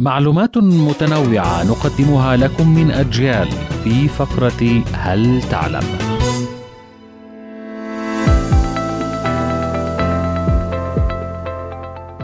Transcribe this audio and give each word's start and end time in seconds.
معلومات 0.00 0.58
متنوعة 0.58 1.64
نقدمها 1.64 2.36
لكم 2.36 2.74
من 2.74 2.90
أجيال 2.90 3.48
في 3.84 4.08
فقرة 4.08 4.82
هل 4.92 5.42
تعلم؟ 5.42 5.82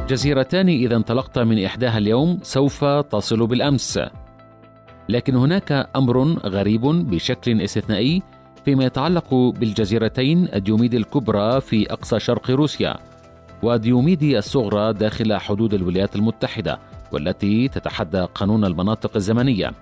جزيرتان 0.08 0.68
إذا 0.68 0.96
انطلقت 0.96 1.38
من 1.38 1.64
إحداها 1.64 1.98
اليوم 1.98 2.38
سوف 2.42 2.84
تصل 2.84 3.46
بالأمس. 3.46 4.00
لكن 5.08 5.36
هناك 5.36 5.90
أمر 5.96 6.22
غريب 6.46 6.80
بشكل 6.80 7.62
استثنائي 7.62 8.22
فيما 8.64 8.84
يتعلق 8.84 9.34
بالجزيرتين 9.34 10.48
الديوميد 10.54 10.94
الكبرى 10.94 11.60
في 11.60 11.92
أقصى 11.92 12.20
شرق 12.20 12.50
روسيا 12.50 12.96
وديوميدي 13.62 14.38
الصغرى 14.38 14.92
داخل 14.92 15.36
حدود 15.36 15.74
الولايات 15.74 16.16
المتحدة 16.16 16.89
والتي 17.12 17.68
تتحدى 17.68 18.20
قانون 18.20 18.64
المناطق 18.64 19.16
الزمنية. 19.16 19.72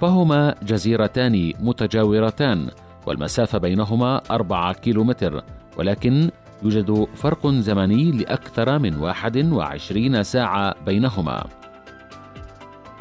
فهما 0.00 0.54
جزيرتان 0.62 1.52
متجاورتان 1.60 2.68
والمسافة 3.06 3.58
بينهما 3.58 4.22
أربعة 4.30 4.72
كيلومتر 4.72 5.44
ولكن 5.76 6.30
يوجد 6.62 7.06
فرق 7.14 7.46
زمني 7.46 8.10
لأكثر 8.12 8.78
من 8.78 8.96
21 8.96 10.22
ساعة 10.22 10.74
بينهما. 10.86 11.44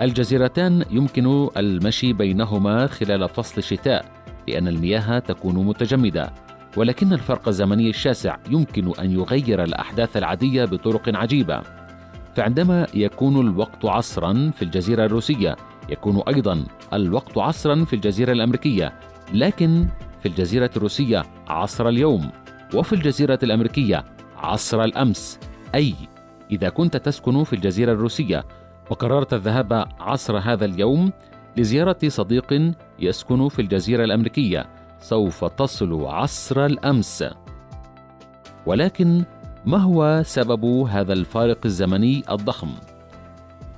الجزيرتان 0.02 0.86
يمكن 0.92 1.50
المشي 1.58 2.14
بينهما 2.14 2.88
خلال 2.88 3.30
فصل 3.30 3.58
الشتاء 3.58 4.06
لأن 4.48 4.68
المياه 4.68 5.20
تكون 5.20 5.56
متجمدة 5.66 6.34
ولكن 6.78 7.14
الفرق 7.14 7.48
الزمني 7.48 7.90
الشاسع 7.90 8.38
يمكن 8.50 8.92
أن 9.00 9.12
يغير 9.12 9.64
الأحداث 9.64 10.18
العادية 10.18 10.66
بطرق 10.66 11.16
عجيبة. 11.16 11.79
فعندما 12.36 12.88
يكون 12.94 13.48
الوقت 13.48 13.86
عصرا 13.86 14.52
في 14.56 14.62
الجزيرة 14.62 15.06
الروسية 15.06 15.56
يكون 15.90 16.22
أيضا 16.28 16.64
الوقت 16.94 17.38
عصرا 17.38 17.86
في 17.86 17.94
الجزيرة 17.96 18.32
الأمريكية 18.32 18.94
لكن 19.34 19.88
في 20.20 20.28
الجزيرة 20.28 20.70
الروسية 20.76 21.24
عصر 21.48 21.88
اليوم 21.88 22.32
وفي 22.74 22.94
الجزيرة 22.94 23.40
الأمريكية 23.44 24.06
عصر 24.38 24.84
الأمس. 24.84 25.40
أي 25.76 25.94
إذا 26.52 26.70
كنت 26.70 26.98
تسكن 26.98 27.44
في 27.44 27.54
الجزيرة 27.54 27.92
الروسية 27.92 28.46
وقررت 28.90 29.34
الذهاب 29.34 29.74
عصر 30.00 30.38
هذا 30.38 30.66
اليوم 30.66 31.12
لزيارة 31.58 31.98
صديق 32.08 32.74
يسكن 33.00 33.50
في 33.50 33.62
الجزيرة 33.62 34.04
الأمريكية 34.04 34.70
سوف 35.00 35.46
تصل 35.46 36.06
عصر 36.06 36.66
الأمس. 36.66 37.24
ولكن 38.66 39.24
ما 39.66 39.78
هو 39.78 40.22
سبب 40.26 40.66
هذا 40.66 41.14
الفارق 41.14 41.58
الزمني 41.66 42.24
الضخم؟ 42.32 42.70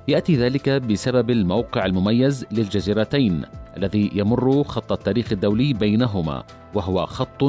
يأتي 0.08 0.36
ذلك 0.36 0.68
بسبب 0.68 1.30
الموقع 1.30 1.86
المميز 1.86 2.46
للجزيرتين 2.52 3.42
الذي 3.76 4.10
يمر 4.14 4.62
خط 4.64 4.92
التاريخ 4.92 5.32
الدولي 5.32 5.72
بينهما 5.72 6.42
وهو 6.74 7.06
خط 7.06 7.42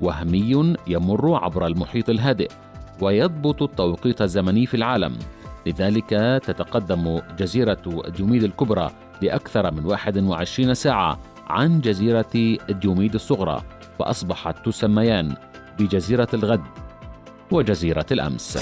وهمي 0.00 0.74
يمر 0.86 1.34
عبر 1.44 1.66
المحيط 1.66 2.10
الهادئ 2.10 2.50
ويضبط 3.00 3.62
التوقيت 3.62 4.22
الزمني 4.22 4.66
في 4.66 4.74
العالم. 4.74 5.18
لذلك 5.66 6.08
تتقدم 6.44 7.20
جزيرة 7.38 8.02
ديوميد 8.16 8.42
الكبرى 8.42 8.90
لأكثر 9.22 9.74
من 9.74 9.86
21 9.86 10.74
ساعة 10.74 11.18
عن 11.46 11.80
جزيرة 11.80 12.58
ديوميد 12.68 13.14
الصغرى 13.14 13.62
فأصبحت 13.98 14.66
تسميان 14.66 15.34
بجزيرة 15.78 16.28
الغد. 16.34 16.89
وجزيرة 17.50 18.06
الأمس. 18.12 18.58